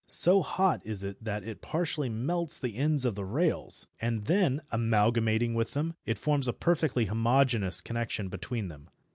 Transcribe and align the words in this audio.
So 0.07 0.41
hot 0.41 0.81
is 0.83 1.03
it 1.03 1.23
that 1.23 1.43
it 1.43 1.61
partially 1.61 2.09
melts 2.09 2.57
the 2.57 2.75
ends 2.75 3.05
of 3.05 3.13
the 3.13 3.23
rails, 3.23 3.85
and 4.01 4.25
then, 4.25 4.61
amalgamating 4.71 5.53
with 5.53 5.73
them, 5.73 5.93
it 6.07 6.17
forms 6.17 6.47
a 6.47 6.53
perfectly 6.53 7.05
homogeneous 7.05 7.81
connection 7.81 8.27
between 8.27 8.67
them. 8.67 8.89